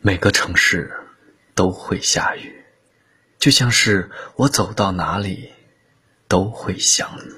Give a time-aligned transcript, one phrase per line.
[0.00, 0.92] 每个城市
[1.56, 2.64] 都会下雨，
[3.36, 5.50] 就像是我走到哪里
[6.28, 7.34] 都会想你。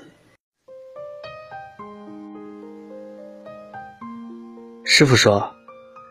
[4.85, 5.55] 师傅说，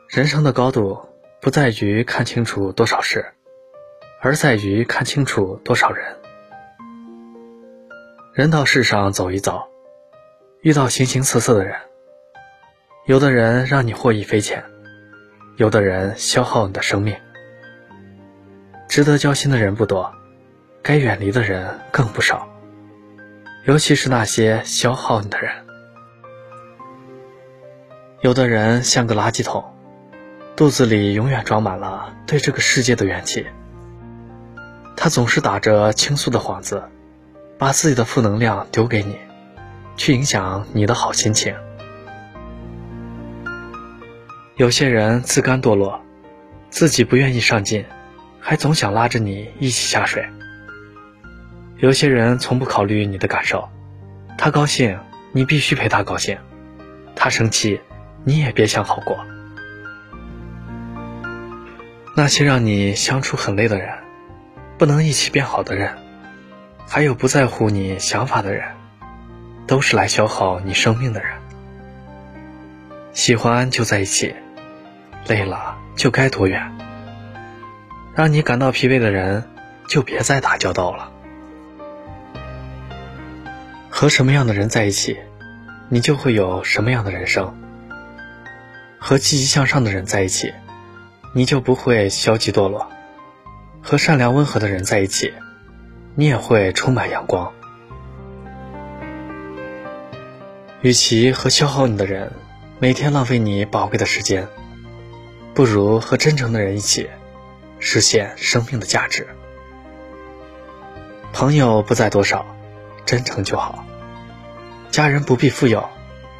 [0.07, 1.07] 人生的高度
[1.39, 3.31] 不在于看清楚多少事，
[4.20, 6.18] 而在于看清楚多少人。
[8.34, 9.70] 人到世上走一遭，
[10.62, 11.79] 遇到形形色色的人，
[13.06, 14.63] 有的人让你获益匪浅。
[15.60, 17.17] 有的人消耗你的生命，
[18.88, 20.09] 值得交心的人不多，
[20.81, 22.47] 该远离的人更不少。
[23.65, 25.51] 尤其是那些消耗你的人。
[28.21, 29.61] 有的人像个垃圾桶，
[30.55, 33.45] 肚子里永远装满了对这个世界的怨气。
[34.95, 36.81] 他总是打着倾诉的幌子，
[37.57, 39.20] 把自己的负能量丢给你，
[39.98, 41.53] 去影响你的好心情。
[44.59, 46.02] 有些人自甘堕落，
[46.70, 47.86] 自己不愿意上进，
[48.41, 50.27] 还总想拉着你一起下水。
[51.77, 53.70] 有些人从不考虑你的感受，
[54.38, 54.99] 他高兴
[55.32, 56.38] 你必须陪他高兴，
[57.16, 57.79] 他生气
[58.26, 59.18] 你也别想好过。
[62.18, 63.96] 那些让你相处很累的人，
[64.78, 65.96] 不能一起变好的人，
[66.86, 68.68] 还有不在乎你想法的人，
[69.68, 71.32] 都是来消耗你生命的人。
[73.14, 74.36] 喜欢就在一起。
[75.28, 76.72] 累了就该躲远，
[78.16, 79.44] 让你感到疲惫的人，
[79.88, 81.11] 就别再打交道了。
[83.89, 85.17] 和什么样的人在一起，
[85.89, 87.53] 你就会有什么样的人生。
[88.98, 90.53] 和积极向上的人在一起，
[91.33, 92.88] 你就不会消极堕落；
[93.81, 95.33] 和善良温和的人在一起，
[96.16, 97.52] 你也会充满阳光。
[100.81, 102.31] 与其和消耗你的人
[102.80, 104.48] 每天浪费你宝贵的时间。
[105.60, 107.10] 不如和真诚的人一起，
[107.80, 109.28] 实现生命的价值。
[111.34, 112.46] 朋友不在多少，
[113.06, 113.84] 真诚就好；
[114.89, 115.89] 家人不必富有，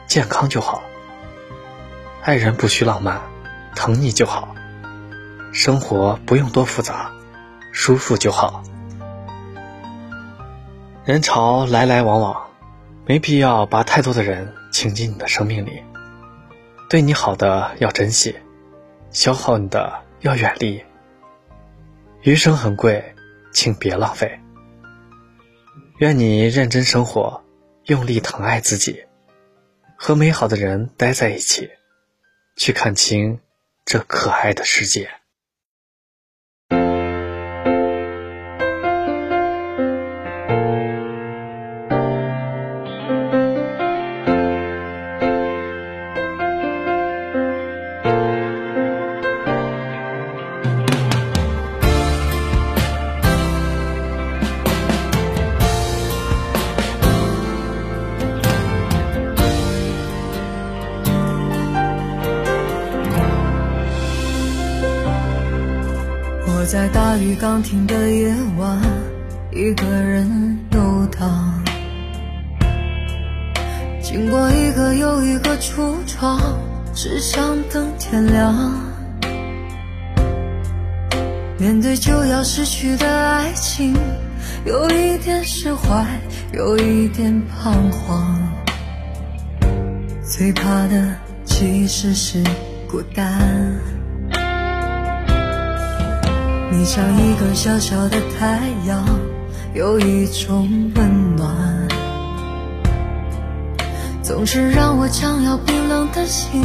[0.08, 0.84] 健康就好；
[2.24, 3.20] 爱人不需浪漫，
[3.76, 4.56] 疼你就好；
[5.52, 7.12] 生活不用多复杂，
[7.74, 8.64] 舒服就好。
[11.04, 12.42] 人潮来来往往，
[13.06, 15.84] 没必要把太多的人请进你的生命里。
[16.90, 18.34] 对你好的要珍惜。
[19.12, 20.84] 消耗你的要远离。
[22.22, 23.16] 余生很贵，
[23.52, 24.40] 请别浪费。
[26.00, 27.44] 愿你认真生活，
[27.86, 29.06] 用力疼爱自己，
[29.98, 31.70] 和美好的人待在一起，
[32.56, 33.40] 去看清
[33.86, 35.19] 这可爱的世界。
[66.56, 68.78] 我在大雨刚停的夜晚，
[69.52, 71.64] 一个人游荡，
[74.02, 76.40] 经过一个又一个橱窗，
[76.94, 78.54] 只想等天亮。
[81.58, 83.96] 面对就要失去的爱情，
[84.66, 86.06] 有一点释怀，
[86.54, 88.38] 有一点彷徨。
[90.24, 92.44] 最怕的其实是
[92.90, 93.40] 孤单。
[96.80, 99.04] 你像一个小小的太阳，
[99.74, 101.54] 有一种温暖，
[104.24, 106.64] 总是让我将要冰冷的心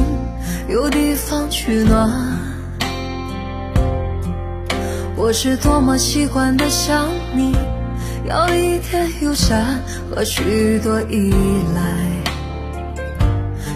[0.69, 2.09] 有地方取暖。
[5.17, 7.57] 我是多么习惯的想你，
[8.25, 9.81] 要一点友善
[10.15, 11.33] 和许多依
[11.75, 11.83] 赖，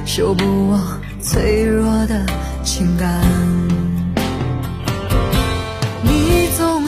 [0.06, 0.78] 修补我
[1.20, 2.24] 脆弱的
[2.62, 3.47] 情感。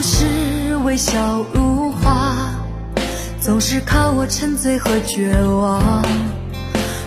[0.01, 2.35] 是微笑如花，
[3.39, 6.03] 总是看我沉醉和绝望，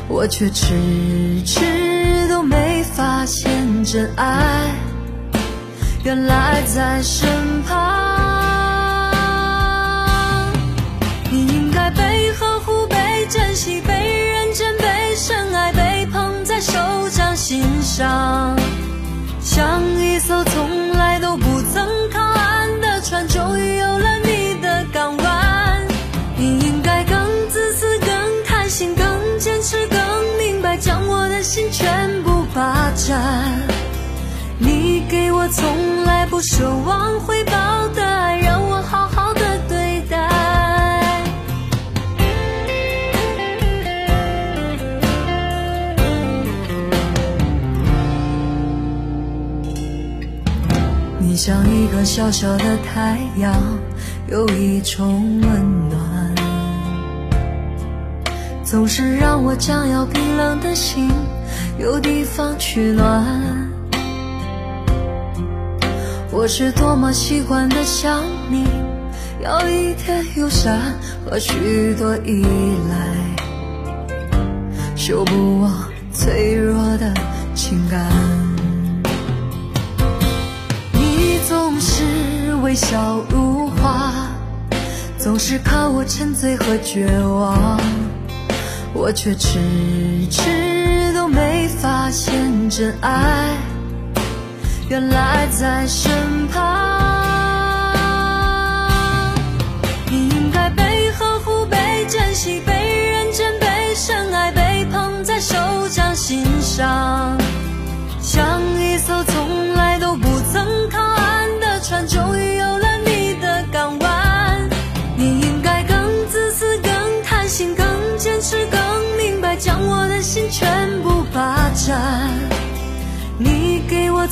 [0.08, 4.70] 我却迟迟都没发现真爱，
[6.04, 7.28] 原来在身
[7.62, 8.04] 旁。
[11.30, 13.92] 你应该被呵护、被珍惜、被
[14.32, 16.78] 认真、被深爱、被捧在手
[17.10, 18.56] 掌心上，
[19.40, 21.53] 像一艘从来都不
[35.08, 35.44] 给我。
[35.48, 40.18] 从来不奢望回报的爱，让我好好的对待。
[51.20, 53.54] 你像一个小小的太阳，
[54.28, 56.34] 有一种温暖，
[58.64, 61.10] 总是让我将要冰冷的心
[61.78, 63.53] 有地方取暖。
[66.36, 68.66] 我是多么习惯的想你，
[69.40, 70.80] 要一点友善
[71.24, 72.44] 和许多依
[72.90, 72.96] 赖，
[74.96, 75.70] 修补我
[76.12, 77.14] 脆弱的
[77.54, 78.04] 情感。
[80.92, 82.02] 你总是
[82.64, 84.12] 微笑如花，
[85.16, 87.80] 总是看我沉醉和绝望，
[88.92, 89.60] 我却迟
[90.28, 93.56] 迟都没发现真爱。
[94.88, 96.62] 原来在身旁，
[100.10, 102.72] 你应该被呵护、被珍惜、被
[103.10, 105.56] 认真、被深爱、被捧在手
[105.88, 107.36] 掌心上，
[108.20, 112.53] 像一艘从来都不曾靠岸的船，终于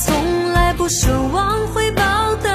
[0.04, 2.50] 从来不奢望回报的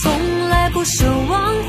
[0.00, 1.67] 从来不奢望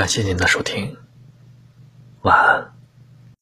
[0.00, 0.96] 感谢您的收听。